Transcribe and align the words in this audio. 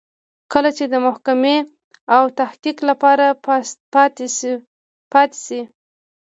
کله 0.53 0.69
چې 0.77 0.85
د 0.91 0.93
محاکمې 1.05 1.57
او 2.15 2.23
تحقیق 2.39 2.77
لپاره 2.89 3.25
پاتې 3.93 4.27
شي. 5.45 5.61